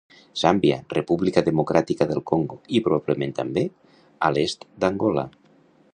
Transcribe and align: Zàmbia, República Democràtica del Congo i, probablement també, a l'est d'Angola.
Zàmbia, 0.43 0.77
República 0.95 1.43
Democràtica 1.49 2.07
del 2.13 2.23
Congo 2.31 2.59
i, 2.79 2.83
probablement 2.89 3.37
també, 3.43 3.67
a 4.29 4.33
l'est 4.39 4.67
d'Angola. 4.85 5.29